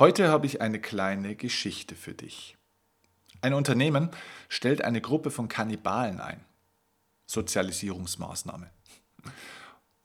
[0.00, 2.56] Heute habe ich eine kleine Geschichte für dich.
[3.42, 4.08] Ein Unternehmen
[4.48, 6.40] stellt eine Gruppe von Kannibalen ein.
[7.26, 8.70] Sozialisierungsmaßnahme.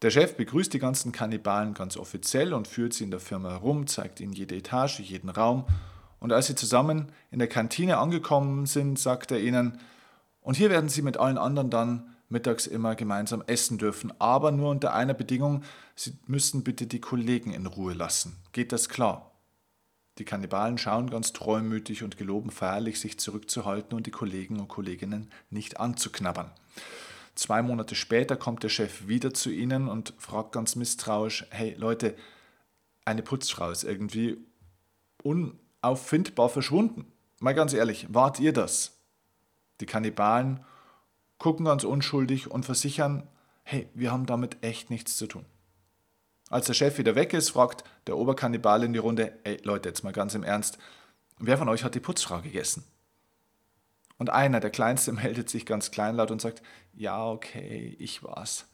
[0.02, 3.88] Der Chef begrüßt die ganzen Kannibalen ganz offiziell und führt sie in der Firma herum,
[3.88, 5.66] zeigt ihnen jede Etage, jeden Raum.
[6.20, 9.80] Und als sie zusammen in der Kantine angekommen sind, sagt er ihnen,
[10.42, 14.72] und hier werden sie mit allen anderen dann mittags immer gemeinsam essen dürfen, aber nur
[14.72, 15.64] unter einer Bedingung,
[15.96, 18.36] sie müssen bitte die Kollegen in Ruhe lassen.
[18.52, 19.25] Geht das klar?
[20.18, 25.30] Die Kannibalen schauen ganz treumütig und geloben feierlich, sich zurückzuhalten und die Kollegen und Kolleginnen
[25.50, 26.52] nicht anzuknabbern.
[27.36, 32.16] Zwei Monate später kommt der Chef wieder zu ihnen und fragt ganz misstrauisch, hey Leute,
[33.04, 34.38] eine Putzfrau ist irgendwie
[35.22, 37.12] unauffindbar verschwunden.
[37.40, 38.98] Mal ganz ehrlich, wart ihr das?
[39.82, 40.64] Die Kannibalen
[41.38, 43.28] gucken ganz unschuldig und versichern,
[43.64, 45.46] hey, wir haben damit echt nichts zu tun.
[46.56, 50.06] Als der Chef wieder weg ist, fragt der Oberkannibal in die Runde, ey Leute, jetzt
[50.06, 50.78] mal ganz im Ernst,
[51.38, 52.86] wer von euch hat die Putzfrau gegessen?
[54.18, 56.62] Und einer, der Kleinste, meldet sich ganz kleinlaut und sagt,
[56.94, 58.70] ja, okay, ich war's.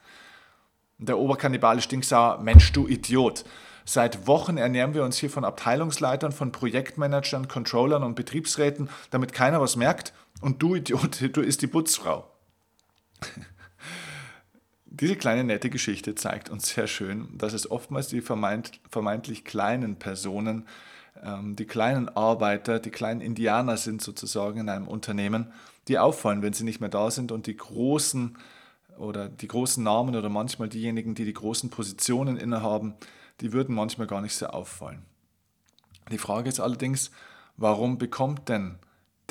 [0.99, 3.45] Und der Oberkannibal ist stinksauer, Mensch, du Idiot.
[3.83, 9.59] Seit Wochen ernähren wir uns hier von Abteilungsleitern, von Projektmanagern, Controllern und Betriebsräten, damit keiner
[9.59, 10.13] was merkt.
[10.39, 12.29] Und du Idiot, du isst die Putzfrau.
[14.93, 19.95] Diese kleine nette Geschichte zeigt uns sehr schön, dass es oftmals die vermeint, vermeintlich kleinen
[19.95, 20.67] Personen,
[21.23, 25.53] ähm, die kleinen Arbeiter, die kleinen Indianer sind sozusagen in einem Unternehmen,
[25.87, 28.37] die auffallen, wenn sie nicht mehr da sind und die großen
[28.97, 32.95] oder die großen Namen oder manchmal diejenigen, die die großen Positionen innehaben,
[33.39, 35.05] die würden manchmal gar nicht so auffallen.
[36.11, 37.11] Die Frage ist allerdings,
[37.55, 38.75] warum bekommt denn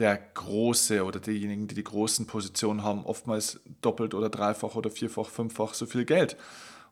[0.00, 5.28] der Große oder diejenigen, die die großen Positionen haben, oftmals doppelt oder dreifach oder vierfach,
[5.28, 6.36] fünffach so viel Geld.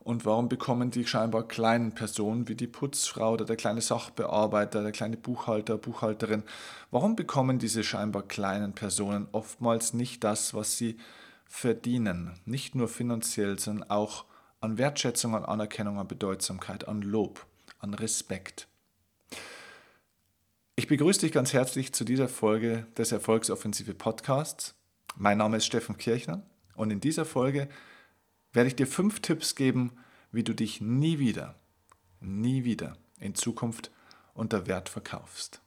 [0.01, 4.93] Und warum bekommen die scheinbar kleinen Personen wie die Putzfrau oder der kleine Sachbearbeiter, der
[4.93, 6.45] kleine Buchhalter, Buchhalterin,
[6.91, 10.99] warum bekommen diese scheinbar kleinen Personen oftmals nicht das, was sie
[11.47, 12.39] verdienen?
[12.45, 14.27] Nicht nur finanziell, sondern auch
[14.61, 17.47] an Wertschätzung, an Anerkennung, an Bedeutsamkeit, an Lob,
[17.79, 18.69] an Respekt.
[20.79, 24.77] Ich begrüße dich ganz herzlich zu dieser Folge des Erfolgsoffensive Podcasts.
[25.17, 26.47] Mein Name ist Steffen Kirchner
[26.77, 27.69] und in dieser Folge
[28.53, 29.91] werde ich dir fünf Tipps geben,
[30.31, 31.57] wie du dich nie wieder,
[32.21, 33.91] nie wieder in Zukunft
[34.35, 35.61] unter Wert verkaufst.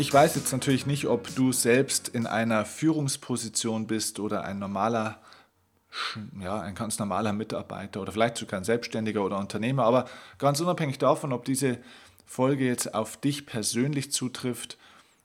[0.00, 5.20] Ich weiß jetzt natürlich nicht, ob du selbst in einer Führungsposition bist oder ein normaler,
[6.40, 10.98] ja, ein ganz normaler Mitarbeiter oder vielleicht sogar ein Selbstständiger oder Unternehmer, aber ganz unabhängig
[10.98, 11.78] davon, ob diese
[12.26, 14.78] Folge jetzt auf dich persönlich zutrifft,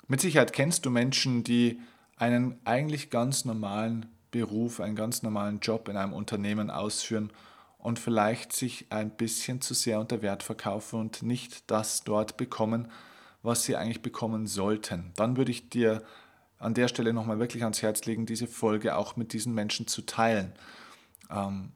[0.07, 1.79] mit Sicherheit kennst du Menschen, die
[2.17, 7.29] einen eigentlich ganz normalen Beruf, einen ganz normalen Job in einem Unternehmen ausführen
[7.77, 12.87] und vielleicht sich ein bisschen zu sehr unter Wert verkaufen und nicht das dort bekommen,
[13.43, 15.11] was sie eigentlich bekommen sollten.
[15.15, 16.03] Dann würde ich dir
[16.57, 20.01] an der Stelle nochmal wirklich ans Herz legen, diese Folge auch mit diesen Menschen zu
[20.01, 20.53] teilen.
[21.29, 21.73] Ähm,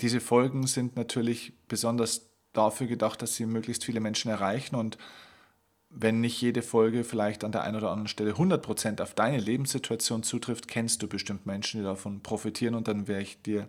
[0.00, 4.98] diese Folgen sind natürlich besonders dafür gedacht, dass sie möglichst viele Menschen erreichen und
[5.88, 10.22] wenn nicht jede Folge vielleicht an der einen oder anderen Stelle 100% auf deine Lebenssituation
[10.22, 13.68] zutrifft, kennst du bestimmt Menschen, die davon profitieren und dann wäre ich dir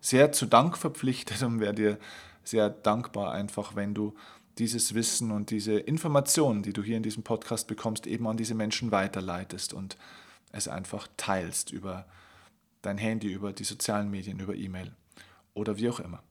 [0.00, 1.98] sehr zu Dank verpflichtet und wäre dir
[2.42, 4.14] sehr dankbar einfach, wenn du
[4.58, 8.54] dieses Wissen und diese Informationen, die du hier in diesem Podcast bekommst, eben an diese
[8.54, 9.96] Menschen weiterleitest und
[10.52, 12.06] es einfach teilst über
[12.82, 14.92] dein Handy, über die sozialen Medien, über E-Mail
[15.54, 16.22] oder wie auch immer.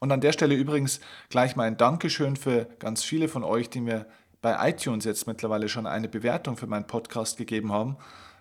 [0.00, 3.80] Und an der Stelle übrigens gleich mal ein Dankeschön für ganz viele von euch, die
[3.80, 4.06] mir
[4.40, 7.96] bei iTunes jetzt mittlerweile schon eine Bewertung für meinen Podcast gegeben haben.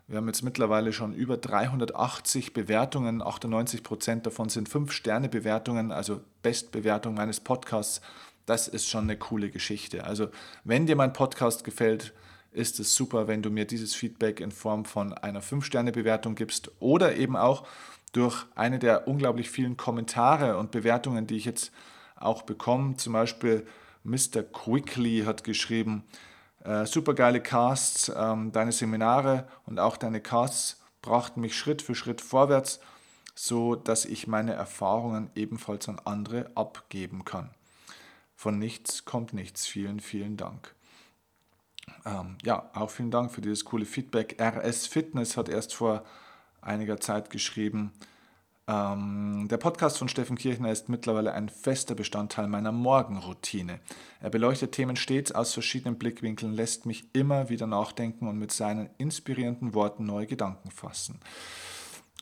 [0.07, 7.13] Wir haben jetzt mittlerweile schon über 380 Bewertungen, 98 Prozent davon sind 5-Sterne-Bewertungen, also Bestbewertung
[7.13, 8.01] meines Podcasts
[8.45, 10.03] das ist schon eine coole Geschichte.
[10.03, 10.29] Also
[10.63, 12.13] wenn dir mein Podcast gefällt,
[12.51, 17.15] ist es super, wenn du mir dieses Feedback in Form von einer 5-Sterne-Bewertung gibst oder
[17.15, 17.65] eben auch
[18.11, 21.71] durch eine der unglaublich vielen Kommentare und Bewertungen, die ich jetzt
[22.15, 22.97] auch bekomme.
[22.97, 23.65] Zum Beispiel
[24.03, 24.43] Mr.
[24.43, 26.03] Quickly hat geschrieben,
[26.63, 31.95] äh, super geile Casts, ähm, deine Seminare und auch deine Casts brachten mich Schritt für
[31.95, 32.79] Schritt vorwärts,
[33.33, 37.49] so dass ich meine Erfahrungen ebenfalls an andere abgeben kann.
[38.41, 39.67] Von nichts kommt nichts.
[39.67, 40.73] Vielen, vielen Dank.
[42.07, 44.41] Ähm, ja, auch vielen Dank für dieses coole Feedback.
[44.41, 46.03] RS Fitness hat erst vor
[46.59, 47.93] einiger Zeit geschrieben,
[48.67, 53.79] Ähm, der Podcast von Steffen Kirchner ist mittlerweile ein fester Bestandteil meiner Morgenroutine.
[54.21, 58.89] Er beleuchtet Themen stets aus verschiedenen Blickwinkeln, lässt mich immer wieder nachdenken und mit seinen
[58.97, 61.19] inspirierenden Worten neue Gedanken fassen.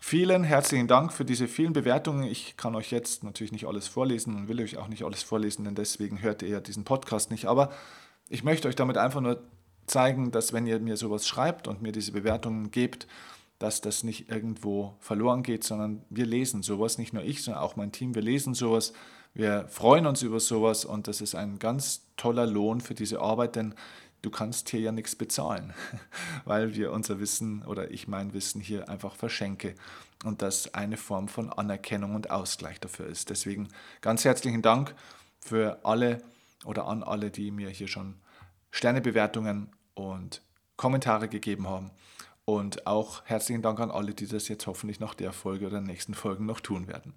[0.01, 2.23] Vielen herzlichen Dank für diese vielen Bewertungen.
[2.23, 5.65] Ich kann euch jetzt natürlich nicht alles vorlesen und will euch auch nicht alles vorlesen,
[5.65, 7.45] denn deswegen hört ihr diesen Podcast nicht.
[7.45, 7.69] Aber
[8.29, 9.41] ich möchte euch damit einfach nur
[9.87, 13.07] zeigen, dass wenn ihr mir sowas schreibt und mir diese Bewertungen gebt,
[13.59, 17.75] dass das nicht irgendwo verloren geht, sondern wir lesen sowas, nicht nur ich, sondern auch
[17.75, 18.93] mein Team, wir lesen sowas,
[19.33, 23.57] wir freuen uns über sowas und das ist ein ganz toller Lohn für diese Arbeit,
[23.57, 23.75] denn
[24.21, 25.73] du kannst hier ja nichts bezahlen,
[26.45, 29.75] weil wir unser Wissen oder ich mein Wissen hier einfach verschenke
[30.23, 33.29] und das eine Form von Anerkennung und Ausgleich dafür ist.
[33.29, 33.69] Deswegen
[34.01, 34.95] ganz herzlichen Dank
[35.39, 36.21] für alle
[36.65, 38.15] oder an alle, die mir hier schon
[38.71, 40.41] Sternebewertungen und
[40.75, 41.91] Kommentare gegeben haben.
[42.45, 46.15] Und auch herzlichen Dank an alle, die das jetzt hoffentlich nach der Folge oder nächsten
[46.15, 47.13] Folgen noch tun werden.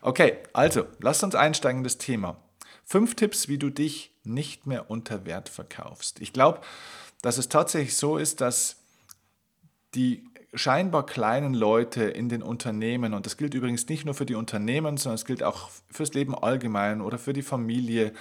[0.00, 2.36] Okay, also lasst uns einsteigen in das Thema.
[2.90, 6.22] Fünf Tipps, wie du dich nicht mehr unter Wert verkaufst.
[6.22, 6.62] Ich glaube,
[7.20, 8.76] dass es tatsächlich so ist, dass
[9.94, 10.24] die
[10.54, 14.96] scheinbar kleinen Leute in den Unternehmen, und das gilt übrigens nicht nur für die Unternehmen,
[14.96, 18.14] sondern es gilt auch fürs Leben allgemein oder für die Familie,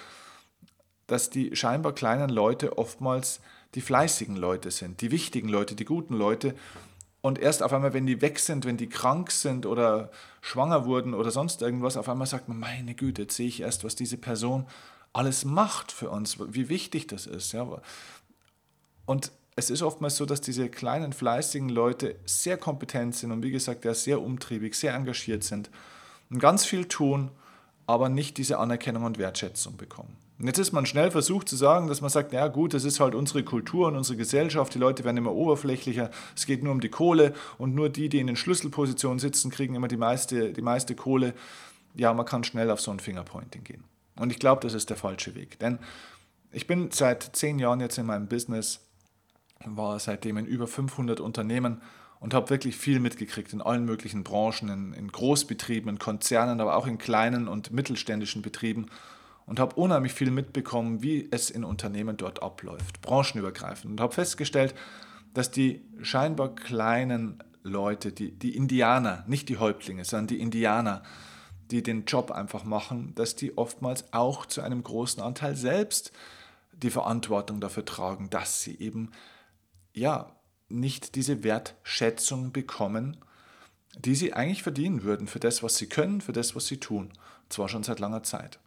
[1.07, 3.39] dass die scheinbar kleinen Leute oftmals
[3.73, 6.55] die fleißigen Leute sind, die wichtigen Leute, die guten Leute.
[7.21, 10.11] Und erst auf einmal, wenn die weg sind, wenn die krank sind oder
[10.41, 13.83] schwanger wurden oder sonst irgendwas, auf einmal sagt man, meine Güte, jetzt sehe ich erst,
[13.83, 14.67] was diese Person
[15.13, 17.51] alles macht für uns, wie wichtig das ist.
[17.53, 17.81] Ja.
[19.05, 23.51] Und es ist oftmals so, dass diese kleinen, fleißigen Leute sehr kompetent sind und wie
[23.51, 25.71] gesagt, ja, sehr umtriebig, sehr engagiert sind
[26.29, 27.31] und ganz viel tun,
[27.87, 30.15] aber nicht diese Anerkennung und Wertschätzung bekommen.
[30.39, 33.15] Jetzt ist man schnell versucht zu sagen, dass man sagt, ja gut, das ist halt
[33.15, 36.89] unsere Kultur und unsere Gesellschaft, die Leute werden immer oberflächlicher, es geht nur um die
[36.89, 40.95] Kohle und nur die, die in den Schlüsselpositionen sitzen, kriegen immer die meiste, die meiste
[40.95, 41.33] Kohle.
[41.95, 43.83] Ja, man kann schnell auf so ein Fingerpointing gehen.
[44.15, 45.57] Und ich glaube, das ist der falsche Weg.
[45.57, 45.79] Denn
[46.51, 48.81] ich bin seit zehn Jahren jetzt in meinem Business,
[49.65, 51.81] war seitdem in über 500 Unternehmen
[52.19, 56.75] und habe wirklich viel mitgekriegt in allen möglichen Branchen, in, in Großbetrieben, in Konzernen, aber
[56.75, 58.87] auch in kleinen und mittelständischen Betrieben
[59.47, 63.91] und habe unheimlich viel mitbekommen, wie es in Unternehmen dort abläuft, branchenübergreifend.
[63.91, 64.75] Und habe festgestellt,
[65.33, 71.01] dass die scheinbar kleinen Leute, die, die Indianer, nicht die Häuptlinge, sondern die Indianer,
[71.71, 76.11] die den Job einfach machen, dass die oftmals auch zu einem großen Anteil selbst
[76.73, 79.11] die Verantwortung dafür tragen, dass sie eben
[79.93, 80.35] ja
[80.69, 83.17] nicht diese Wertschätzung bekommen,
[83.97, 87.11] die sie eigentlich verdienen würden für das, was sie können, für das, was sie tun.
[87.49, 88.59] Zwar schon seit langer Zeit.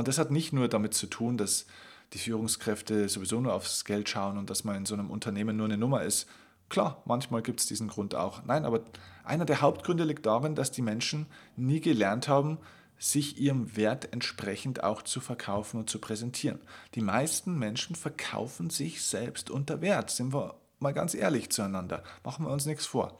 [0.00, 1.66] Und das hat nicht nur damit zu tun, dass
[2.14, 5.66] die Führungskräfte sowieso nur aufs Geld schauen und dass man in so einem Unternehmen nur
[5.66, 6.26] eine Nummer ist.
[6.70, 8.42] Klar, manchmal gibt es diesen Grund auch.
[8.46, 8.80] Nein, aber
[9.24, 12.56] einer der Hauptgründe liegt darin, dass die Menschen nie gelernt haben,
[12.98, 16.60] sich ihrem Wert entsprechend auch zu verkaufen und zu präsentieren.
[16.94, 22.04] Die meisten Menschen verkaufen sich selbst unter Wert, sind wir mal ganz ehrlich zueinander.
[22.24, 23.18] Machen wir uns nichts vor.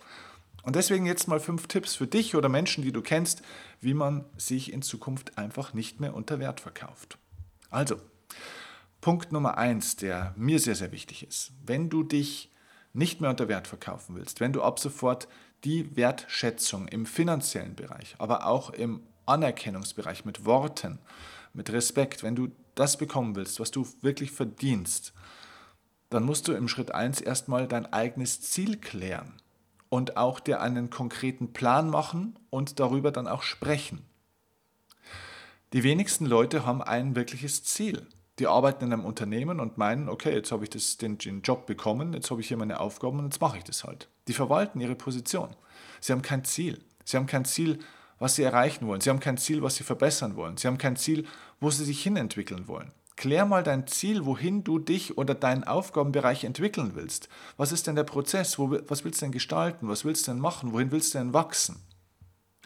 [0.62, 3.42] Und deswegen jetzt mal fünf Tipps für dich oder Menschen, die du kennst,
[3.80, 7.18] wie man sich in Zukunft einfach nicht mehr unter Wert verkauft.
[7.70, 7.96] Also,
[9.00, 11.52] Punkt Nummer eins, der mir sehr, sehr wichtig ist.
[11.64, 12.50] Wenn du dich
[12.92, 15.28] nicht mehr unter Wert verkaufen willst, wenn du ab sofort
[15.64, 20.98] die Wertschätzung im finanziellen Bereich, aber auch im Anerkennungsbereich mit Worten,
[21.54, 25.12] mit Respekt, wenn du das bekommen willst, was du wirklich verdienst,
[26.10, 29.40] dann musst du im Schritt eins erstmal dein eigenes Ziel klären
[29.90, 34.06] und auch dir einen konkreten Plan machen und darüber dann auch sprechen.
[35.74, 38.06] Die wenigsten Leute haben ein wirkliches Ziel.
[38.38, 41.66] Die arbeiten in einem Unternehmen und meinen, okay, jetzt habe ich das, den, den Job
[41.66, 44.08] bekommen, jetzt habe ich hier meine Aufgaben und jetzt mache ich das halt.
[44.28, 45.54] Die verwalten ihre Position.
[46.00, 46.80] Sie haben kein Ziel.
[47.04, 47.78] Sie haben kein Ziel,
[48.18, 49.00] was sie erreichen wollen.
[49.00, 50.56] Sie haben kein Ziel, was sie verbessern wollen.
[50.56, 51.26] Sie haben kein Ziel,
[51.60, 52.92] wo sie sich hinentwickeln wollen.
[53.20, 57.28] Klär mal dein Ziel, wohin du dich oder deinen Aufgabenbereich entwickeln willst.
[57.58, 58.58] Was ist denn der Prozess?
[58.58, 59.88] Was willst du denn gestalten?
[59.88, 60.72] Was willst du denn machen?
[60.72, 61.84] Wohin willst du denn wachsen?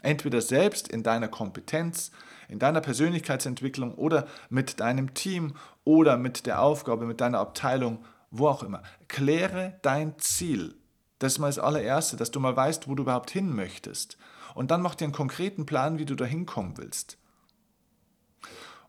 [0.01, 2.11] Entweder selbst in deiner Kompetenz,
[2.47, 8.47] in deiner Persönlichkeitsentwicklung oder mit deinem Team oder mit der Aufgabe, mit deiner Abteilung, wo
[8.47, 8.81] auch immer.
[9.09, 10.75] Kläre dein Ziel.
[11.19, 14.17] Das ist mal das allererste, dass du mal weißt, wo du überhaupt hin möchtest.
[14.53, 17.17] Und dann mach dir einen konkreten Plan, wie du da hinkommen willst.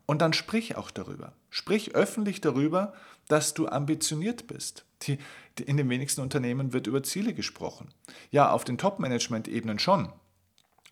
[0.07, 1.33] Und dann sprich auch darüber.
[1.51, 2.93] Sprich öffentlich darüber,
[3.27, 4.85] dass du ambitioniert bist.
[5.03, 5.19] Die,
[5.59, 7.89] die, in den wenigsten Unternehmen wird über Ziele gesprochen.
[8.31, 10.11] Ja, auf den Top-Management-Ebenen schon.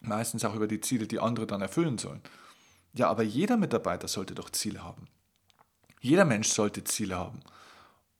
[0.01, 2.22] Meistens auch über die Ziele, die andere dann erfüllen sollen.
[2.93, 5.07] Ja, aber jeder Mitarbeiter sollte doch Ziele haben.
[6.01, 7.39] Jeder Mensch sollte Ziele haben.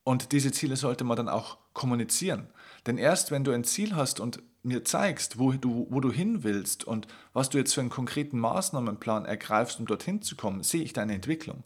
[0.04, 2.48] Und diese Ziele sollte man dann auch kommunizieren.
[2.88, 6.44] Denn erst wenn du ein Ziel hast und mir zeigst, wo du, wo du hin
[6.44, 10.84] willst und was du jetzt für einen konkreten Maßnahmenplan ergreifst, um dorthin zu kommen, sehe
[10.84, 11.64] ich deine Entwicklung.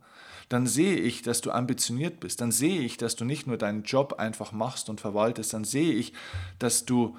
[0.49, 2.41] Dann sehe ich, dass du ambitioniert bist.
[2.41, 5.53] Dann sehe ich, dass du nicht nur deinen Job einfach machst und verwaltest.
[5.53, 6.13] Dann sehe ich,
[6.57, 7.17] dass du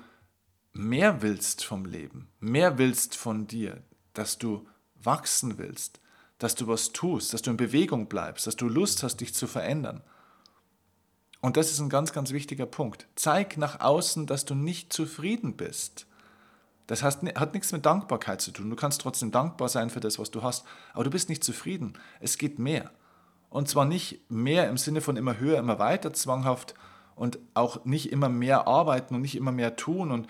[0.73, 3.83] mehr willst vom Leben, mehr willst von dir,
[4.15, 6.01] dass du wachsen willst,
[6.39, 9.47] dass du was tust, dass du in Bewegung bleibst, dass du Lust hast, dich zu
[9.47, 10.03] verändern.
[11.41, 13.07] Und das ist ein ganz, ganz wichtiger Punkt.
[13.15, 16.07] Zeig nach außen, dass du nicht zufrieden bist.
[16.87, 18.69] Das heißt, hat nichts mit Dankbarkeit zu tun.
[18.69, 21.95] Du kannst trotzdem dankbar sein für das, was du hast, aber du bist nicht zufrieden.
[22.19, 22.91] Es geht mehr.
[23.49, 26.75] Und zwar nicht mehr im Sinne von immer höher, immer weiter zwanghaft
[27.15, 30.11] und auch nicht immer mehr arbeiten und nicht immer mehr tun.
[30.11, 30.27] Und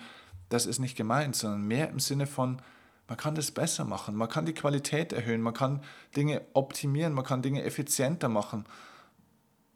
[0.49, 2.61] das ist nicht gemeint, sondern mehr im Sinne von,
[3.07, 5.81] man kann das besser machen, man kann die Qualität erhöhen, man kann
[6.15, 8.65] Dinge optimieren, man kann Dinge effizienter machen,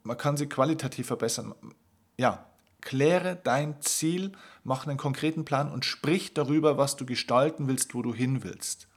[0.06, 1.54] man kann sie qualitativ verbessern.
[2.18, 2.46] Ja,
[2.82, 4.32] kläre dein Ziel,
[4.64, 8.88] mach einen konkreten Plan und sprich darüber, was du gestalten willst, wo du hin willst.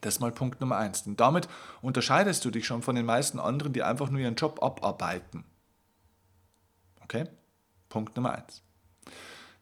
[0.00, 1.06] Das ist mal Punkt Nummer eins.
[1.06, 1.48] Und damit
[1.80, 5.44] unterscheidest du dich schon von den meisten anderen, die einfach nur ihren Job abarbeiten.
[7.04, 7.28] Okay?
[7.88, 8.62] Punkt Nummer eins.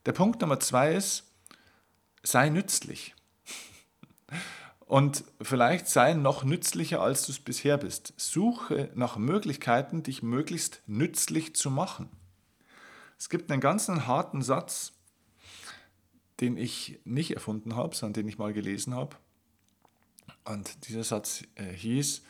[0.07, 1.31] Der Punkt Nummer zwei ist,
[2.23, 3.15] sei nützlich.
[4.91, 8.13] Und vielleicht sei noch nützlicher, als du es bisher bist.
[8.17, 12.09] Suche nach Möglichkeiten, dich möglichst nützlich zu machen.
[13.17, 14.95] Es gibt einen ganz harten Satz,
[16.41, 19.15] den ich nicht erfunden habe, sondern den ich mal gelesen habe.
[20.43, 22.23] Und dieser Satz äh, hieß,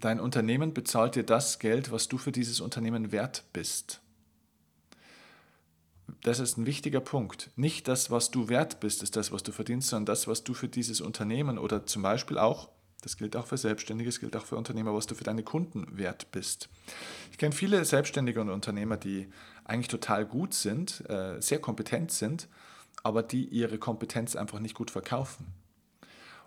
[0.00, 4.02] dein Unternehmen bezahlt dir das Geld, was du für dieses Unternehmen wert bist
[6.22, 7.50] das ist ein wichtiger Punkt.
[7.56, 10.54] Nicht das, was du wert bist, ist das, was du verdienst, sondern das, was du
[10.54, 12.68] für dieses Unternehmen oder zum Beispiel auch,
[13.02, 15.86] das gilt auch für Selbstständige, das gilt auch für Unternehmer, was du für deine Kunden
[15.96, 16.68] wert bist.
[17.30, 19.28] Ich kenne viele Selbstständige und Unternehmer, die
[19.64, 22.48] eigentlich total gut sind, äh, sehr kompetent sind,
[23.02, 25.46] aber die ihre Kompetenz einfach nicht gut verkaufen.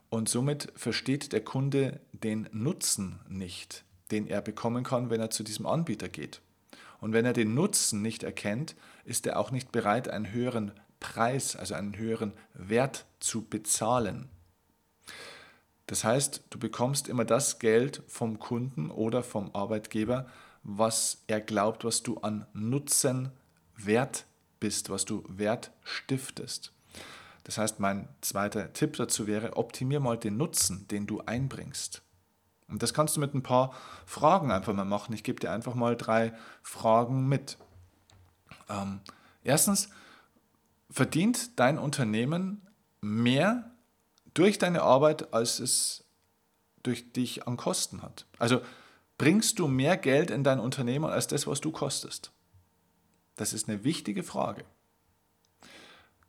[0.09, 5.43] Und somit versteht der Kunde den Nutzen nicht, den er bekommen kann, wenn er zu
[5.43, 6.41] diesem Anbieter geht.
[7.01, 8.75] Und wenn er den Nutzen nicht erkennt,
[9.05, 14.29] ist er auch nicht bereit, einen höheren Preis, also einen höheren Wert zu bezahlen.
[15.87, 20.27] Das heißt, du bekommst immer das Geld vom Kunden oder vom Arbeitgeber,
[20.61, 23.31] was er glaubt, was du an Nutzen
[23.75, 24.25] wert
[24.59, 26.73] bist, was du wert stiftest.
[27.43, 32.03] Das heißt, mein zweiter Tipp dazu wäre, optimier mal den Nutzen, den du einbringst.
[32.69, 33.73] Und das kannst du mit ein paar
[34.05, 35.13] Fragen einfach mal machen.
[35.13, 37.57] Ich gebe dir einfach mal drei Fragen mit.
[38.69, 39.01] Ähm,
[39.43, 39.89] erstens,
[40.89, 42.61] verdient dein Unternehmen
[43.01, 43.71] mehr
[44.33, 46.03] durch deine Arbeit, als es
[46.83, 48.25] durch dich an Kosten hat?
[48.38, 48.61] Also
[49.17, 52.31] bringst du mehr Geld in dein Unternehmen als das, was du kostest?
[53.35, 54.63] Das ist eine wichtige Frage.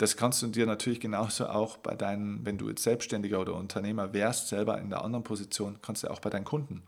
[0.00, 4.14] Das kannst du dir natürlich genauso auch bei deinen, wenn du jetzt Selbstständiger oder Unternehmer
[4.14, 6.82] wärst, selber in der anderen Position, kannst du auch bei deinen Kunden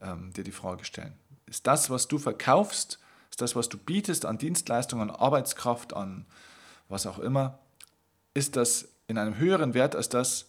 [0.00, 1.12] ähm, dir die Frage stellen.
[1.46, 3.00] Ist das, was du verkaufst,
[3.32, 6.24] ist das, was du bietest an Dienstleistungen, an Arbeitskraft, an
[6.88, 7.58] was auch immer,
[8.32, 10.46] ist das in einem höheren Wert als das,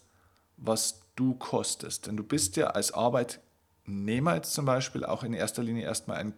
[0.58, 2.06] was du kostest?
[2.06, 6.36] Denn du bist ja als Arbeitnehmer jetzt zum Beispiel auch in erster Linie erstmal ein,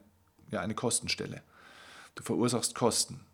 [0.51, 1.41] ja, eine Kostenstelle.
[2.15, 3.25] Du verursachst Kosten.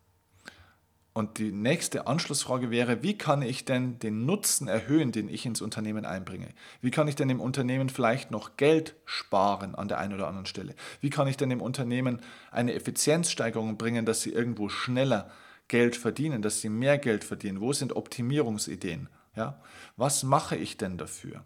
[1.17, 5.61] Und die nächste Anschlussfrage wäre, wie kann ich denn den Nutzen erhöhen, den ich ins
[5.61, 6.49] Unternehmen einbringe?
[6.81, 10.45] Wie kann ich denn dem Unternehmen vielleicht noch Geld sparen an der einen oder anderen
[10.45, 10.75] Stelle?
[10.99, 12.19] Wie kann ich denn dem Unternehmen
[12.51, 15.31] eine Effizienzsteigerung bringen, dass sie irgendwo schneller
[15.69, 17.61] Geld verdienen, dass sie mehr Geld verdienen?
[17.61, 19.07] Wo sind Optimierungsideen?
[19.37, 19.61] Ja?
[19.95, 21.45] Was mache ich denn dafür?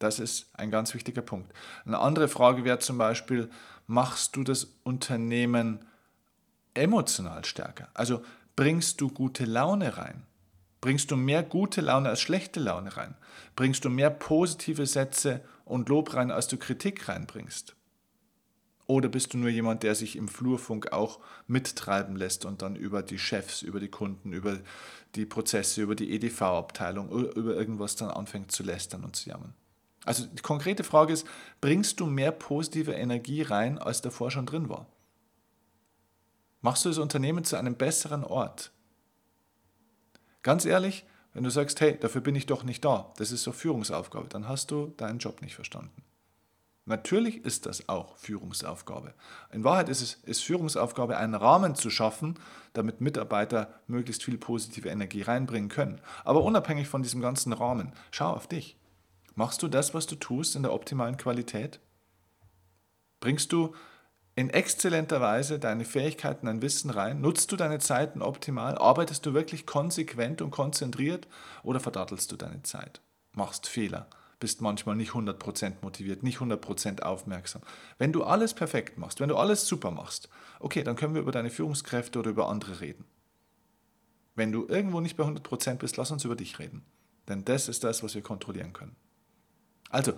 [0.00, 1.52] Das ist ein ganz wichtiger Punkt.
[1.84, 3.50] Eine andere Frage wäre zum Beispiel,
[3.86, 5.84] machst du das Unternehmen
[6.74, 7.88] emotional stärker.
[7.94, 8.22] Also
[8.56, 10.24] bringst du gute Laune rein?
[10.80, 13.14] Bringst du mehr gute Laune als schlechte Laune rein?
[13.54, 17.76] Bringst du mehr positive Sätze und Lob rein, als du Kritik reinbringst?
[18.86, 23.02] Oder bist du nur jemand, der sich im Flurfunk auch mittreiben lässt und dann über
[23.02, 24.58] die Chefs, über die Kunden, über
[25.14, 29.54] die Prozesse, über die EDV-Abteilung, über irgendwas dann anfängt zu lästern und zu jammern?
[30.04, 31.26] Also die konkrete Frage ist,
[31.60, 34.86] bringst du mehr positive Energie rein, als davor schon drin war?
[36.60, 38.72] Machst du das Unternehmen zu einem besseren Ort?
[40.42, 43.52] Ganz ehrlich, wenn du sagst, hey, dafür bin ich doch nicht da, das ist so
[43.52, 46.02] Führungsaufgabe, dann hast du deinen Job nicht verstanden.
[46.86, 49.14] Natürlich ist das auch Führungsaufgabe.
[49.52, 52.38] In Wahrheit ist es ist Führungsaufgabe, einen Rahmen zu schaffen,
[52.72, 56.00] damit Mitarbeiter möglichst viel positive Energie reinbringen können.
[56.24, 58.76] Aber unabhängig von diesem ganzen Rahmen, schau auf dich.
[59.34, 61.80] Machst du das, was du tust, in der optimalen Qualität?
[63.20, 63.74] Bringst du
[64.36, 67.20] in exzellenter Weise deine Fähigkeiten, dein Wissen rein?
[67.20, 68.78] Nutzt du deine Zeiten optimal?
[68.78, 71.26] Arbeitest du wirklich konsequent und konzentriert
[71.62, 73.00] oder verdattelst du deine Zeit?
[73.32, 74.08] Machst Fehler,
[74.38, 77.62] bist manchmal nicht 100% motiviert, nicht 100% aufmerksam.
[77.98, 81.32] Wenn du alles perfekt machst, wenn du alles super machst, okay, dann können wir über
[81.32, 83.04] deine Führungskräfte oder über andere reden.
[84.34, 86.84] Wenn du irgendwo nicht bei 100% bist, lass uns über dich reden.
[87.28, 88.96] Denn das ist das, was wir kontrollieren können.
[89.90, 90.14] Also,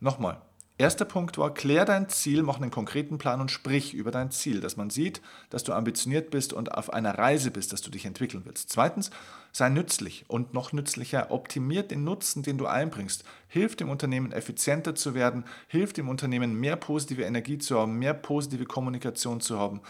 [0.00, 0.40] nochmal,
[0.80, 4.60] Erster Punkt war, klär dein Ziel, mach einen konkreten Plan und sprich über dein Ziel,
[4.60, 5.20] dass man sieht,
[5.50, 8.70] dass du ambitioniert bist und auf einer Reise bist, dass du dich entwickeln willst.
[8.70, 9.10] Zweitens,
[9.50, 13.24] sei nützlich und noch nützlicher, optimiert den Nutzen, den du einbringst.
[13.48, 18.14] Hilf dem Unternehmen effizienter zu werden, hilf dem Unternehmen mehr positive Energie zu haben, mehr
[18.14, 19.80] positive Kommunikation zu haben,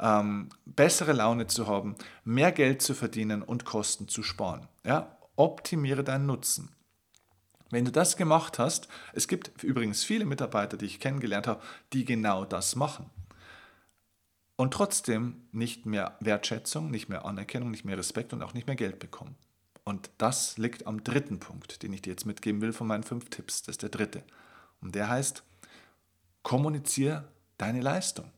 [0.00, 4.66] ähm, bessere Laune zu haben, mehr Geld zu verdienen und Kosten zu sparen.
[4.86, 5.18] Ja?
[5.36, 6.70] Optimiere deinen Nutzen.
[7.70, 11.62] Wenn du das gemacht hast, es gibt übrigens viele Mitarbeiter, die ich kennengelernt habe,
[11.92, 13.08] die genau das machen.
[14.56, 18.76] Und trotzdem nicht mehr Wertschätzung, nicht mehr Anerkennung, nicht mehr Respekt und auch nicht mehr
[18.76, 19.36] Geld bekommen.
[19.84, 23.30] Und das liegt am dritten Punkt, den ich dir jetzt mitgeben will von meinen fünf
[23.30, 23.62] Tipps.
[23.62, 24.22] Das ist der dritte.
[24.80, 25.42] Und der heißt,
[26.42, 28.30] kommuniziere deine Leistung.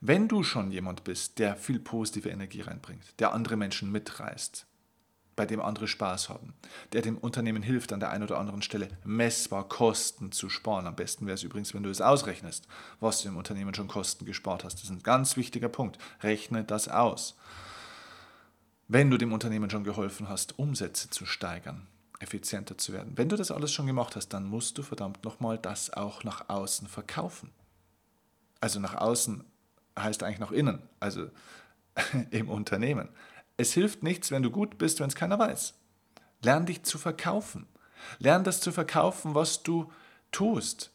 [0.00, 4.66] Wenn du schon jemand bist, der viel positive Energie reinbringt, der andere Menschen mitreißt,
[5.36, 6.54] bei dem andere Spaß haben,
[6.92, 10.86] der dem Unternehmen hilft, an der einen oder anderen Stelle messbar Kosten zu sparen.
[10.86, 12.66] Am besten wäre es übrigens, wenn du es ausrechnest,
[13.00, 14.74] was du im Unternehmen schon Kosten gespart hast.
[14.74, 15.98] Das ist ein ganz wichtiger Punkt.
[16.22, 17.36] Rechne das aus.
[18.88, 21.86] Wenn du dem Unternehmen schon geholfen hast, Umsätze zu steigern,
[22.18, 25.58] effizienter zu werden, wenn du das alles schon gemacht hast, dann musst du verdammt nochmal
[25.58, 27.50] das auch nach außen verkaufen.
[28.60, 29.44] Also nach außen
[29.98, 31.30] heißt eigentlich nach innen, also
[32.30, 33.08] im Unternehmen.
[33.60, 35.74] Es hilft nichts, wenn du gut bist, wenn es keiner weiß.
[36.40, 37.66] Lern dich zu verkaufen.
[38.18, 39.92] Lern das zu verkaufen, was du
[40.32, 40.90] tust.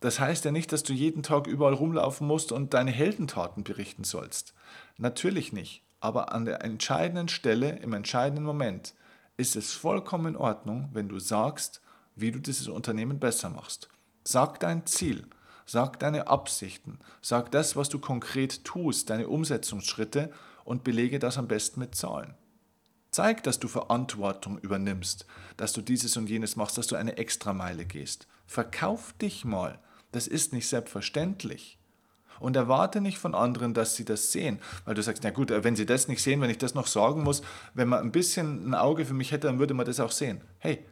[0.00, 4.04] Das heißt ja nicht, dass du jeden Tag überall rumlaufen musst und deine Heldentaten berichten
[4.04, 4.52] sollst.
[4.98, 5.82] Natürlich nicht.
[6.00, 8.92] Aber an der entscheidenden Stelle, im entscheidenden Moment,
[9.38, 11.80] ist es vollkommen in Ordnung, wenn du sagst,
[12.14, 13.88] wie du dieses Unternehmen besser machst.
[14.22, 15.26] Sag dein Ziel,
[15.64, 20.30] sag deine Absichten, sag das, was du konkret tust, deine Umsetzungsschritte
[20.64, 22.34] und belege das am besten mit Zahlen.
[23.10, 25.26] Zeig, dass du Verantwortung übernimmst,
[25.58, 28.26] dass du dieses und jenes machst, dass du eine Extrameile gehst.
[28.46, 29.78] Verkauf dich mal.
[30.12, 31.78] Das ist nicht selbstverständlich.
[32.40, 34.60] Und erwarte nicht von anderen, dass sie das sehen.
[34.84, 37.22] Weil du sagst, na gut, wenn sie das nicht sehen, wenn ich das noch sorgen
[37.22, 37.42] muss,
[37.74, 40.40] wenn man ein bisschen ein Auge für mich hätte, dann würde man das auch sehen.
[40.58, 40.84] Hey,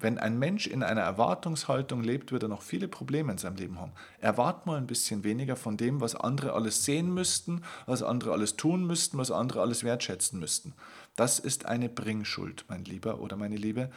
[0.00, 3.80] wenn ein Mensch in einer Erwartungshaltung lebt, wird er noch viele Probleme in seinem Leben
[3.80, 3.92] haben.
[4.20, 8.56] Erwart mal ein bisschen weniger von dem, was andere alles sehen müssten, was andere alles
[8.56, 10.74] tun müssten, was andere alles wertschätzen müssten.
[11.16, 13.90] Das ist eine Bringschuld, mein Lieber oder meine Liebe.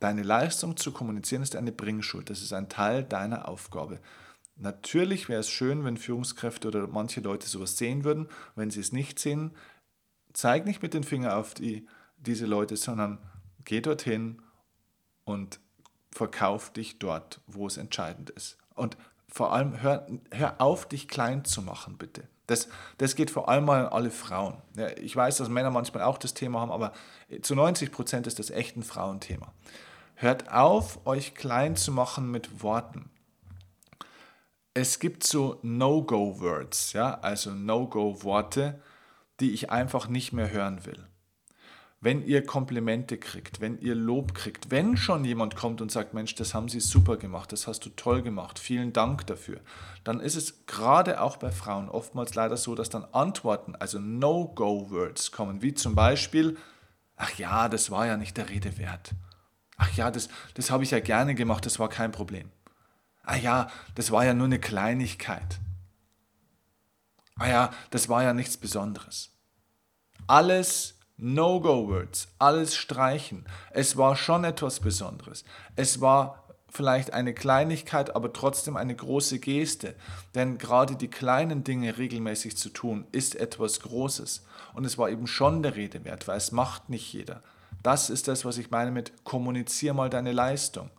[0.00, 2.30] Deine Leistung zu kommunizieren ist eine Bringschuld.
[2.30, 4.00] Das ist ein Teil deiner Aufgabe.
[4.56, 8.28] Natürlich wäre es schön, wenn Führungskräfte oder manche Leute sowas sehen würden.
[8.54, 9.50] Wenn sie es nicht sehen,
[10.32, 13.18] zeig nicht mit den Fingern auf die, diese Leute, sondern
[13.64, 14.40] geh dorthin
[15.26, 15.60] und
[16.10, 18.56] verkauf dich dort, wo es entscheidend ist.
[18.74, 18.96] Und
[19.28, 22.26] vor allem hör, hör auf, dich klein zu machen, bitte.
[22.46, 24.56] Das, das geht vor allem mal an alle Frauen.
[24.76, 26.92] Ja, ich weiß, dass Männer manchmal auch das Thema haben, aber
[27.42, 29.52] zu 90 Prozent ist das echt ein Frauenthema.
[30.14, 33.10] Hört auf, euch klein zu machen mit Worten.
[34.74, 38.80] Es gibt so No-Go-Words, ja, also No-Go-Worte,
[39.40, 41.06] die ich einfach nicht mehr hören will
[42.06, 46.36] wenn ihr Komplimente kriegt, wenn ihr Lob kriegt, wenn schon jemand kommt und sagt, Mensch,
[46.36, 49.58] das haben Sie super gemacht, das hast du toll gemacht, vielen Dank dafür,
[50.04, 55.32] dann ist es gerade auch bei Frauen oftmals leider so, dass dann Antworten, also No-Go-Words
[55.32, 56.56] kommen, wie zum Beispiel,
[57.16, 59.10] ach ja, das war ja nicht der Rede wert.
[59.76, 62.52] Ach ja, das, das habe ich ja gerne gemacht, das war kein Problem.
[63.24, 65.58] Ah ja, das war ja nur eine Kleinigkeit.
[67.34, 69.32] Ah ja, das war ja nichts Besonderes.
[70.28, 73.46] Alles No-Go-Words, alles streichen.
[73.70, 75.44] Es war schon etwas Besonderes.
[75.74, 79.94] Es war vielleicht eine Kleinigkeit, aber trotzdem eine große Geste.
[80.34, 84.44] Denn gerade die kleinen Dinge regelmäßig zu tun, ist etwas Großes.
[84.74, 87.42] Und es war eben schon der Rede wert, weil es macht nicht jeder.
[87.82, 90.90] Das ist das, was ich meine mit kommunizier mal deine Leistung.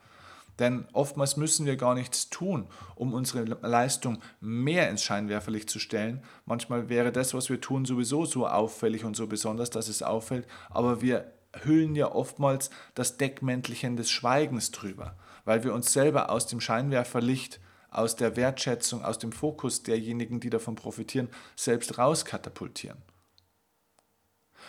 [0.59, 6.23] Denn oftmals müssen wir gar nichts tun, um unsere Leistung mehr ins Scheinwerferlicht zu stellen.
[6.45, 10.47] Manchmal wäre das, was wir tun, sowieso so auffällig und so besonders, dass es auffällt.
[10.69, 11.31] Aber wir
[11.63, 15.15] hüllen ja oftmals das Deckmäntelchen des Schweigens drüber,
[15.45, 20.49] weil wir uns selber aus dem Scheinwerferlicht, aus der Wertschätzung, aus dem Fokus derjenigen, die
[20.49, 23.01] davon profitieren, selbst rauskatapultieren.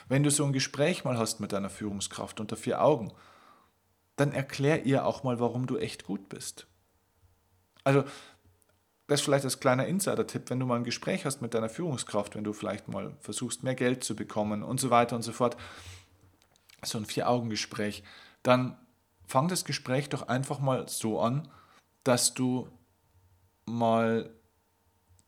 [0.08, 3.12] Wenn du so ein Gespräch mal hast mit deiner Führungskraft unter vier Augen,
[4.18, 6.66] dann erklär ihr auch mal, warum du echt gut bist.
[7.84, 8.02] Also
[9.06, 12.34] das ist vielleicht als kleiner Insider-Tipp, wenn du mal ein Gespräch hast mit deiner Führungskraft,
[12.34, 15.56] wenn du vielleicht mal versuchst, mehr Geld zu bekommen und so weiter und so fort,
[16.84, 18.02] so ein Vier-Augen-Gespräch,
[18.42, 18.76] dann
[19.26, 21.48] fang das Gespräch doch einfach mal so an,
[22.04, 22.68] dass du
[23.64, 24.30] mal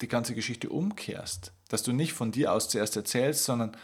[0.00, 1.52] die ganze Geschichte umkehrst.
[1.68, 3.76] Dass du nicht von dir aus zuerst erzählst, sondern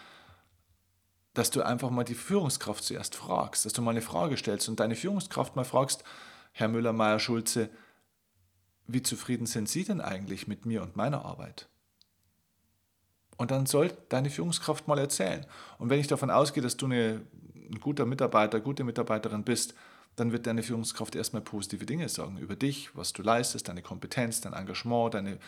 [1.36, 4.80] dass du einfach mal die Führungskraft zuerst fragst, dass du mal eine Frage stellst und
[4.80, 6.02] deine Führungskraft mal fragst,
[6.52, 7.68] Herr Müller, Meier, Schulze,
[8.86, 11.68] wie zufrieden sind Sie denn eigentlich mit mir und meiner Arbeit?
[13.36, 15.44] Und dann soll deine Führungskraft mal erzählen.
[15.76, 17.20] Und wenn ich davon ausgehe, dass du eine,
[17.54, 19.74] ein guter Mitarbeiter, gute Mitarbeiterin bist,
[20.14, 24.40] dann wird deine Führungskraft erstmal positive Dinge sagen über dich, was du leistest, deine Kompetenz,
[24.40, 25.38] dein Engagement, deine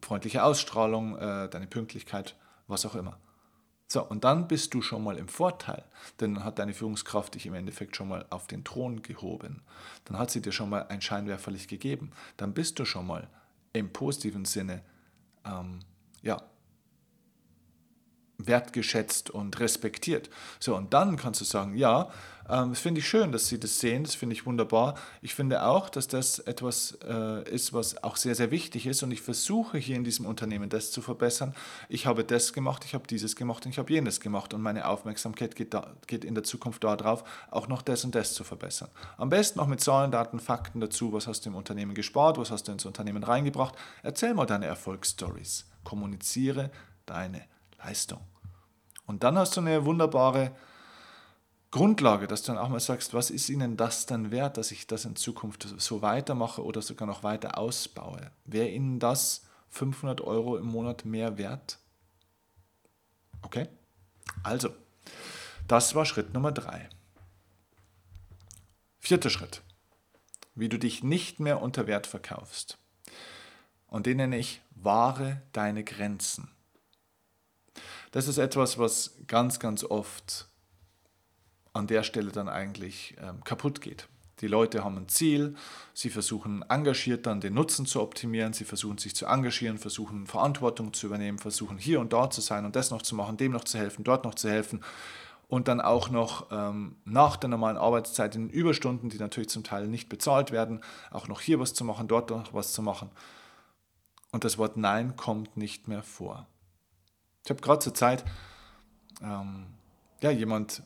[0.00, 2.36] freundliche Ausstrahlung, äh, deine Pünktlichkeit,
[2.68, 3.18] was auch immer.
[3.90, 5.82] So, und dann bist du schon mal im Vorteil,
[6.20, 9.62] denn dann hat deine Führungskraft dich im Endeffekt schon mal auf den Thron gehoben.
[10.04, 12.10] Dann hat sie dir schon mal ein Scheinwerferlicht gegeben.
[12.36, 13.28] Dann bist du schon mal
[13.72, 14.82] im positiven Sinne
[15.46, 15.80] ähm,
[16.22, 16.42] ja,
[18.38, 20.30] wertgeschätzt und respektiert.
[20.60, 22.08] So, und dann kannst du sagen, ja,
[22.48, 24.94] ähm, das finde ich schön, dass Sie das sehen, das finde ich wunderbar.
[25.20, 29.10] Ich finde auch, dass das etwas äh, ist, was auch sehr, sehr wichtig ist und
[29.10, 31.54] ich versuche hier in diesem Unternehmen das zu verbessern.
[31.88, 34.88] Ich habe das gemacht, ich habe dieses gemacht und ich habe jenes gemacht und meine
[34.88, 38.88] Aufmerksamkeit geht, da, geht in der Zukunft darauf, auch noch das und das zu verbessern.
[39.16, 42.50] Am besten auch mit Zahlen, Daten, Fakten dazu, was hast du im Unternehmen gespart, was
[42.50, 43.74] hast du ins Unternehmen reingebracht.
[44.02, 46.70] Erzähl mal deine Erfolgsstories, kommuniziere
[47.04, 47.42] deine
[47.78, 48.20] Leistung.
[49.06, 50.54] Und dann hast du eine wunderbare
[51.70, 54.86] Grundlage, dass du dann auch mal sagst, was ist Ihnen das dann wert, dass ich
[54.86, 58.30] das in Zukunft so weitermache oder sogar noch weiter ausbaue?
[58.44, 61.78] Wäre Ihnen das 500 Euro im Monat mehr wert?
[63.42, 63.68] Okay?
[64.42, 64.70] Also,
[65.66, 66.88] das war Schritt Nummer drei.
[68.98, 69.62] Vierter Schritt,
[70.54, 72.78] wie du dich nicht mehr unter Wert verkaufst.
[73.86, 76.50] Und den nenne ich, wahre deine Grenzen.
[78.10, 80.48] Das ist etwas, was ganz, ganz oft
[81.72, 84.08] an der Stelle dann eigentlich ähm, kaputt geht.
[84.40, 85.56] Die Leute haben ein Ziel,
[85.94, 90.92] sie versuchen engagiert dann den Nutzen zu optimieren, sie versuchen sich zu engagieren, versuchen Verantwortung
[90.92, 93.64] zu übernehmen, versuchen hier und dort zu sein und das noch zu machen, dem noch
[93.64, 94.84] zu helfen, dort noch zu helfen
[95.48, 99.88] und dann auch noch ähm, nach der normalen Arbeitszeit in Überstunden, die natürlich zum Teil
[99.88, 103.10] nicht bezahlt werden, auch noch hier was zu machen, dort noch was zu machen.
[104.30, 106.46] Und das Wort Nein kommt nicht mehr vor.
[107.44, 108.24] Ich habe gerade zur Zeit
[109.22, 109.66] ähm,
[110.22, 110.82] ja, jemand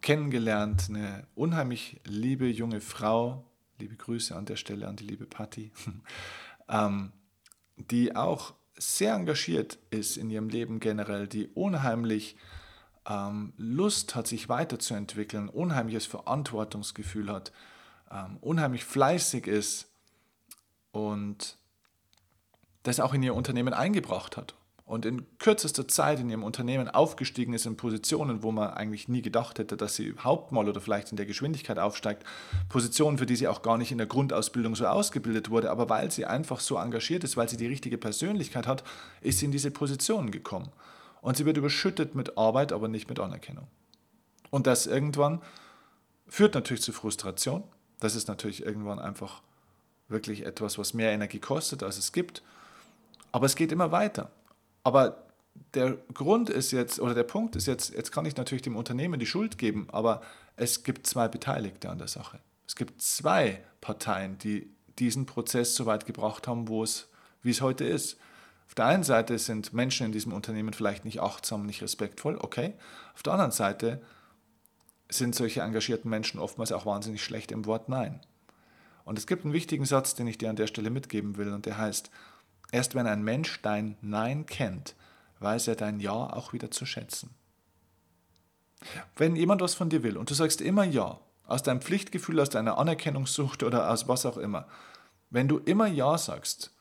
[0.00, 3.44] kennengelernt, eine unheimlich liebe junge Frau,
[3.78, 5.72] liebe Grüße an der Stelle an die liebe Patti,
[6.68, 7.12] ähm,
[7.76, 12.36] die auch sehr engagiert ist in ihrem Leben generell, die unheimlich
[13.06, 17.52] ähm, Lust hat, sich weiterzuentwickeln, unheimliches Verantwortungsgefühl hat,
[18.10, 19.88] ähm, unheimlich fleißig ist
[20.92, 21.58] und
[22.82, 24.54] das auch in ihr Unternehmen eingebracht hat
[24.90, 29.22] und in kürzester Zeit in ihrem Unternehmen aufgestiegen ist in Positionen, wo man eigentlich nie
[29.22, 32.24] gedacht hätte, dass sie überhaupt mal oder vielleicht in der Geschwindigkeit aufsteigt.
[32.68, 36.10] Positionen, für die sie auch gar nicht in der Grundausbildung so ausgebildet wurde, aber weil
[36.10, 38.82] sie einfach so engagiert ist, weil sie die richtige Persönlichkeit hat,
[39.20, 40.70] ist sie in diese Positionen gekommen.
[41.20, 43.68] Und sie wird überschüttet mit Arbeit, aber nicht mit Anerkennung.
[44.50, 45.40] Und das irgendwann
[46.26, 47.62] führt natürlich zu Frustration.
[48.00, 49.40] Das ist natürlich irgendwann einfach
[50.08, 52.42] wirklich etwas, was mehr Energie kostet, als es gibt.
[53.30, 54.32] Aber es geht immer weiter.
[54.82, 55.24] Aber
[55.74, 59.20] der Grund ist jetzt, oder der Punkt ist jetzt, jetzt kann ich natürlich dem Unternehmen
[59.20, 60.22] die Schuld geben, aber
[60.56, 62.40] es gibt zwei Beteiligte an der Sache.
[62.66, 67.08] Es gibt zwei Parteien, die diesen Prozess so weit gebracht haben, wo es,
[67.42, 68.18] wie es heute ist.
[68.66, 72.74] Auf der einen Seite sind Menschen in diesem Unternehmen vielleicht nicht achtsam, nicht respektvoll, okay.
[73.14, 74.00] Auf der anderen Seite
[75.08, 78.20] sind solche engagierten Menschen oftmals auch wahnsinnig schlecht im Wort Nein.
[79.04, 81.66] Und es gibt einen wichtigen Satz, den ich dir an der Stelle mitgeben will, und
[81.66, 82.10] der heißt,
[82.72, 84.94] Erst wenn ein Mensch dein Nein kennt,
[85.40, 87.34] weiß er dein Ja auch wieder zu schätzen.
[89.16, 92.50] Wenn jemand was von dir will und du sagst immer Ja, aus deinem Pflichtgefühl, aus
[92.50, 94.66] deiner Anerkennungssucht oder aus was auch immer,
[95.30, 96.72] wenn du immer Ja sagst,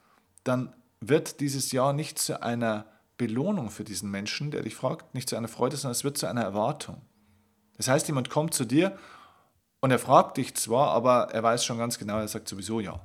[0.43, 2.85] dann wird dieses Ja nicht zu einer
[3.17, 6.27] Belohnung für diesen Menschen, der dich fragt, nicht zu einer Freude, sondern es wird zu
[6.27, 7.01] einer Erwartung.
[7.77, 8.97] Das heißt, jemand kommt zu dir
[9.81, 13.01] und er fragt dich zwar, aber er weiß schon ganz genau, er sagt sowieso Ja.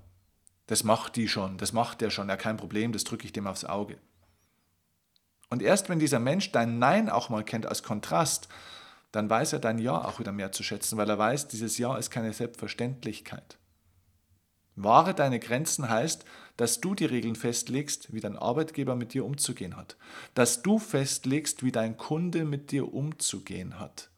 [0.66, 3.46] Das macht die schon, das macht der schon, ja kein Problem, das drücke ich dem
[3.46, 3.98] aufs Auge.
[5.50, 8.48] Und erst wenn dieser Mensch dein Nein auch mal kennt als Kontrast,
[9.12, 11.96] dann weiß er dein Ja auch wieder mehr zu schätzen, weil er weiß, dieses Ja
[11.96, 13.59] ist keine Selbstverständlichkeit.
[14.77, 16.24] Wahre deine Grenzen heißt,
[16.57, 19.96] dass du die Regeln festlegst, wie dein Arbeitgeber mit dir umzugehen hat.
[20.35, 24.11] Dass du festlegst, wie dein Kunde mit dir umzugehen hat.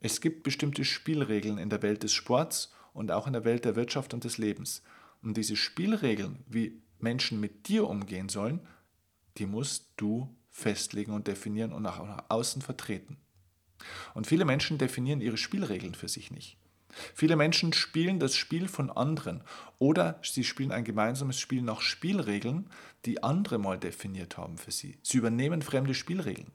[0.00, 3.76] Es gibt bestimmte Spielregeln in der Welt des Sports und auch in der Welt der
[3.76, 4.82] Wirtschaft und des Lebens.
[5.22, 8.60] Und diese Spielregeln, wie Menschen mit dir umgehen sollen,
[9.36, 13.16] die musst du festlegen und definieren und auch nach außen vertreten.
[14.14, 16.58] Und viele Menschen definieren ihre Spielregeln für sich nicht.
[17.14, 19.42] Viele Menschen spielen das Spiel von anderen
[19.78, 22.68] oder sie spielen ein gemeinsames Spiel nach Spielregeln,
[23.04, 24.98] die andere mal definiert haben für sie.
[25.02, 26.50] Sie übernehmen fremde Spielregeln.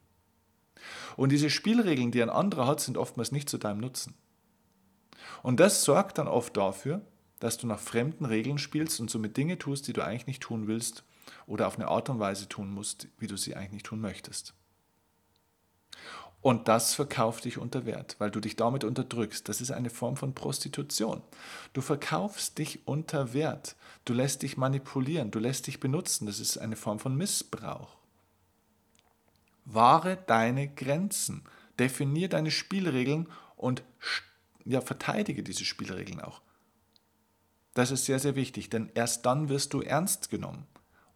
[1.15, 4.15] Und diese Spielregeln, die ein anderer hat, sind oftmals nicht zu deinem Nutzen.
[5.41, 7.01] Und das sorgt dann oft dafür,
[7.39, 10.67] dass du nach fremden Regeln spielst und somit Dinge tust, die du eigentlich nicht tun
[10.67, 11.03] willst
[11.45, 14.53] oder auf eine Art und Weise tun musst, wie du sie eigentlich nicht tun möchtest.
[16.43, 19.47] Und das verkauft dich unter Wert, weil du dich damit unterdrückst.
[19.47, 21.21] Das ist eine Form von Prostitution.
[21.71, 23.77] Du verkaufst dich unter Wert.
[24.03, 26.25] Du lässt dich manipulieren, du lässt dich benutzen.
[26.25, 27.95] Das ist eine Form von Missbrauch.
[29.63, 31.43] Wahre deine Grenzen.
[31.79, 33.83] Definier deine Spielregeln und
[34.65, 36.41] ja, verteidige diese Spielregeln auch.
[37.73, 40.67] Das ist sehr, sehr wichtig, denn erst dann wirst du ernst genommen.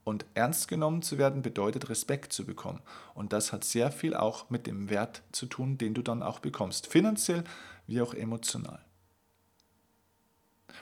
[0.03, 2.81] Und ernst genommen zu werden bedeutet Respekt zu bekommen.
[3.13, 6.39] Und das hat sehr viel auch mit dem Wert zu tun, den du dann auch
[6.39, 6.87] bekommst.
[6.87, 7.43] Finanziell
[7.87, 8.79] wie auch emotional.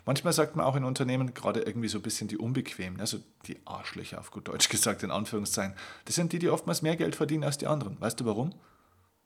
[0.05, 3.57] Manchmal sagt man auch in Unternehmen gerade irgendwie so ein bisschen die Unbequemen, also die
[3.65, 5.75] Arschlöcher auf gut Deutsch gesagt, in Anführungszeichen.
[6.05, 7.99] Das sind die, die oftmals mehr Geld verdienen als die anderen.
[7.99, 8.53] Weißt du warum?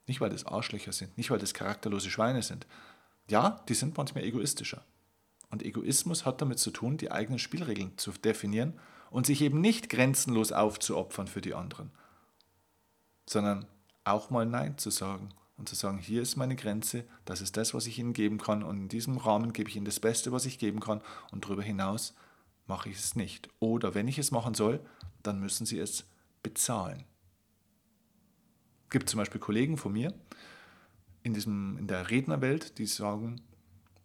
[0.07, 2.65] Nicht, weil das Arschlöcher sind, nicht, weil das charakterlose Schweine sind.
[3.29, 4.83] Ja, die sind manchmal egoistischer.
[5.49, 8.73] Und Egoismus hat damit zu tun, die eigenen Spielregeln zu definieren
[9.09, 11.91] und sich eben nicht grenzenlos aufzuopfern für die anderen,
[13.27, 13.65] sondern
[14.03, 17.73] auch mal Nein zu sagen und zu sagen, hier ist meine Grenze, das ist das,
[17.73, 20.45] was ich Ihnen geben kann und in diesem Rahmen gebe ich Ihnen das Beste, was
[20.45, 22.13] ich geben kann und darüber hinaus
[22.67, 23.49] mache ich es nicht.
[23.59, 24.79] Oder wenn ich es machen soll,
[25.23, 26.05] dann müssen Sie es
[26.43, 27.03] bezahlen.
[28.85, 30.13] Es gibt zum Beispiel Kollegen von mir
[31.23, 33.41] in, diesem, in der Rednerwelt, die sagen,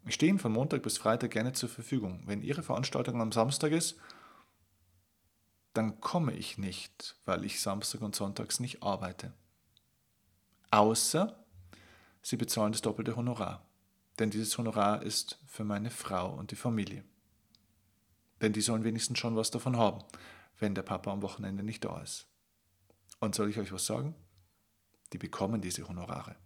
[0.06, 2.22] ich stehe Ihnen von Montag bis Freitag gerne zur Verfügung.
[2.26, 3.96] Wenn Ihre Veranstaltung am Samstag ist,
[5.72, 9.32] dann komme ich nicht, weil ich Samstag und Sonntags nicht arbeite.
[10.70, 11.44] Außer
[12.22, 13.66] Sie bezahlen das doppelte Honorar.
[14.18, 17.04] Denn dieses Honorar ist für meine Frau und die Familie.
[18.40, 20.04] Denn die sollen wenigstens schon was davon haben,
[20.58, 22.26] wenn der Papa am Wochenende nicht da ist.
[23.20, 24.14] Und soll ich euch was sagen?
[25.12, 26.36] Die bekommen diese Honorare.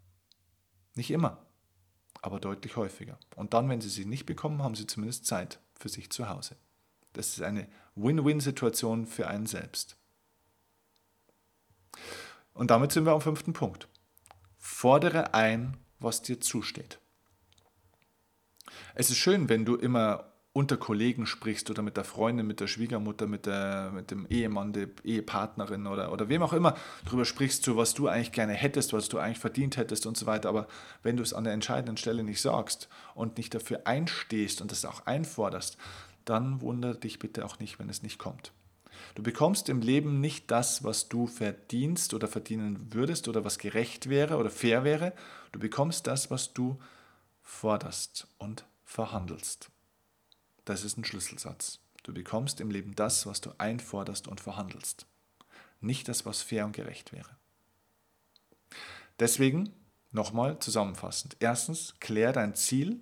[0.98, 1.46] Nicht immer,
[2.22, 3.20] aber deutlich häufiger.
[3.37, 6.56] Und dann, wenn sie sie nicht bekommen, haben sie zumindest Zeit für sich zu Hause.
[7.12, 9.96] Das ist eine Win-Win-Situation für einen selbst.
[12.52, 13.87] Und damit sind wir am fünften Punkt.
[14.58, 16.98] Fordere ein, was dir zusteht.
[18.96, 22.66] Es ist schön, wenn du immer unter Kollegen sprichst oder mit der Freundin, mit der
[22.66, 27.62] Schwiegermutter, mit, der, mit dem Ehemann, der Ehepartnerin oder, oder wem auch immer darüber sprichst,
[27.62, 30.49] so was du eigentlich gerne hättest, was du eigentlich verdient hättest und so weiter.
[30.49, 30.66] Aber
[31.05, 34.85] wenn du es an der entscheidenden Stelle nicht sagst und nicht dafür einstehst und das
[34.85, 35.79] auch einforderst,
[36.25, 38.51] dann wundere dich bitte auch nicht, wenn es nicht kommt.
[39.14, 44.09] Du bekommst im Leben nicht das, was du verdienst oder verdienen würdest oder was gerecht
[44.09, 45.12] wäre oder fair wäre.
[45.53, 46.81] Du bekommst das, was du
[47.42, 49.71] forderst und verhandelst.
[50.68, 51.78] Das ist ein Schlüsselsatz.
[52.02, 55.07] Du bekommst im Leben das, was du einforderst und verhandelst.
[55.81, 57.31] Nicht das, was fair und gerecht wäre.
[59.18, 59.72] Deswegen
[60.11, 61.38] nochmal zusammenfassend.
[61.40, 63.00] Erstens, klär dein Ziel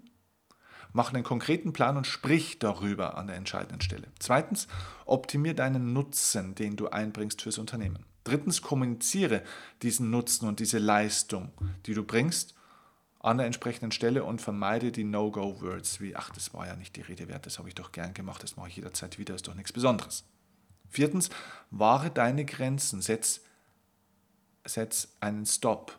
[0.93, 4.07] Mach einen konkreten Plan und sprich darüber an der entscheidenden Stelle.
[4.21, 4.69] Zweitens,
[5.05, 8.07] optimier deinen Nutzen, den du einbringst fürs Unternehmen.
[8.23, 9.43] Drittens, kommuniziere
[9.83, 11.51] diesen Nutzen und diese Leistung,
[11.85, 12.55] die du bringst,
[13.27, 17.03] an der entsprechenden Stelle und vermeide die No-Go-Words wie, ach, das war ja nicht die
[17.03, 19.55] Rede wert, das habe ich doch gern gemacht, das mache ich jederzeit wieder, ist doch
[19.55, 20.25] nichts Besonderes.
[20.89, 21.31] Viertens,
[21.71, 23.41] wahre deine Grenzen, setz,
[24.65, 25.99] setz einen Stop,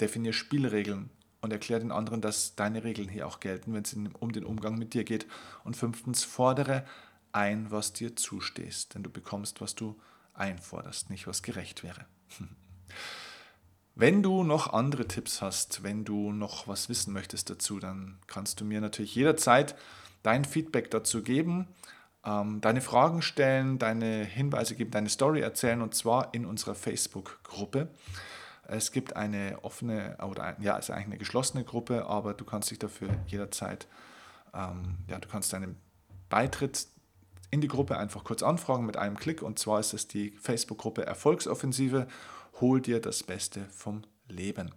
[0.00, 1.10] definier Spielregeln,
[1.42, 4.78] und erklär den anderen, dass deine Regeln hier auch gelten, wenn es um den Umgang
[4.78, 5.26] mit dir geht.
[5.62, 6.84] Und fünftens, fordere
[7.30, 10.00] ein, was dir zustehst, denn du bekommst, was du
[10.34, 12.04] einforderst, nicht was gerecht wäre.
[13.98, 18.60] Wenn du noch andere Tipps hast, wenn du noch was wissen möchtest dazu, dann kannst
[18.60, 19.74] du mir natürlich jederzeit
[20.22, 21.66] dein Feedback dazu geben,
[22.22, 27.88] ähm, deine Fragen stellen, deine Hinweise geben, deine Story erzählen und zwar in unserer Facebook-Gruppe.
[28.64, 32.70] Es gibt eine offene, oder ja, es ist eigentlich eine geschlossene Gruppe, aber du kannst
[32.70, 33.88] dich dafür jederzeit,
[34.52, 35.80] ähm, ja, du kannst deinen
[36.28, 36.86] Beitritt
[37.50, 39.40] in die Gruppe einfach kurz anfragen mit einem Klick.
[39.40, 42.06] Und zwar ist es die Facebook-Gruppe Erfolgsoffensive.
[42.60, 44.72] Hol dir das Beste vom Leben.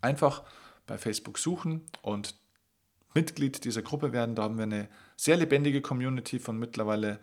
[0.00, 0.42] Einfach
[0.86, 2.34] bei Facebook suchen und
[3.14, 4.34] Mitglied dieser Gruppe werden.
[4.34, 7.20] Da haben wir eine sehr lebendige Community von mittlerweile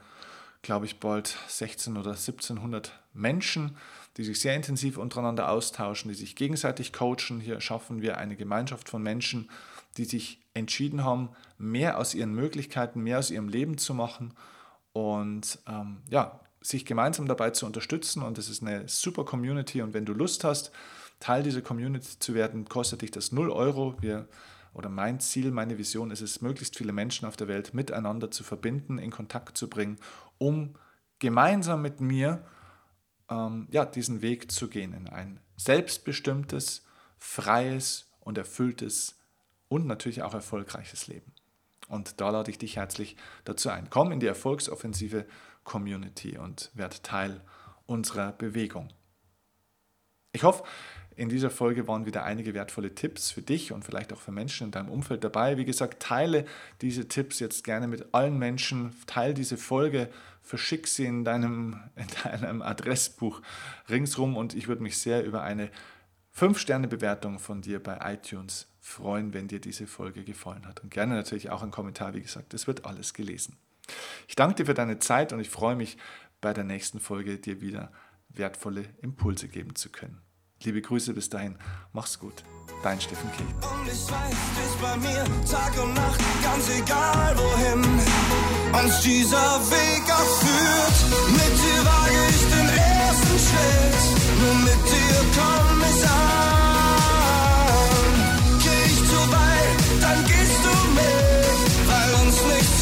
[0.61, 3.77] glaube ich, bald 16 oder 1700 Menschen,
[4.17, 7.39] die sich sehr intensiv untereinander austauschen, die sich gegenseitig coachen.
[7.39, 9.49] Hier schaffen wir eine Gemeinschaft von Menschen,
[9.97, 14.33] die sich entschieden haben, mehr aus ihren Möglichkeiten, mehr aus ihrem Leben zu machen
[14.91, 18.23] und ähm, ja, sich gemeinsam dabei zu unterstützen.
[18.23, 19.81] Und es ist eine super Community.
[19.81, 20.71] Und wenn du Lust hast,
[21.19, 23.95] Teil dieser Community zu werden, kostet dich das 0 Euro.
[23.99, 24.27] Wir,
[24.73, 28.43] oder mein Ziel, meine Vision ist es, möglichst viele Menschen auf der Welt miteinander zu
[28.43, 29.97] verbinden, in Kontakt zu bringen,
[30.37, 30.75] um
[31.19, 32.45] gemeinsam mit mir
[33.29, 36.85] ähm, ja, diesen Weg zu gehen in ein selbstbestimmtes,
[37.17, 39.19] freies und erfülltes
[39.67, 41.33] und natürlich auch erfolgreiches Leben.
[41.89, 43.89] Und da lade ich dich herzlich dazu ein.
[43.89, 45.25] Komm in die Erfolgsoffensive
[45.69, 47.41] Community und werd Teil
[47.85, 48.89] unserer Bewegung.
[50.31, 50.63] Ich hoffe,
[51.15, 54.65] in dieser Folge waren wieder einige wertvolle Tipps für dich und vielleicht auch für Menschen
[54.65, 55.57] in deinem Umfeld dabei.
[55.57, 56.45] Wie gesagt, teile
[56.81, 58.95] diese Tipps jetzt gerne mit allen Menschen.
[59.05, 60.09] Teile diese Folge,
[60.41, 63.41] verschick sie in deinem, in deinem Adressbuch
[63.89, 65.69] ringsrum und ich würde mich sehr über eine
[66.35, 70.81] 5-Sterne-Bewertung von dir bei iTunes freuen, wenn dir diese Folge gefallen hat.
[70.81, 73.57] Und gerne natürlich auch ein Kommentar, wie gesagt, es wird alles gelesen.
[74.27, 75.97] Ich danke dir für deine Zeit und ich freue mich,
[76.41, 77.91] bei der nächsten Folge dir wieder
[78.29, 80.21] wertvolle Impulse geben zu können.
[80.63, 81.57] Liebe Grüße bis dahin,
[81.93, 82.43] mach's gut,
[82.83, 83.45] dein Steffen Kehl.
[83.45, 87.99] Und ich weiß, du bist bei mir Tag und Nacht, ganz egal wohin
[88.73, 90.97] uns dieser Weg auch führt.
[91.31, 94.01] Mit dir wage ich den ersten Schritt,
[94.39, 96.99] nur mit dir komm ich an.
[98.63, 102.78] Geh ich zu weit, dann gehst du mit, weil uns nichts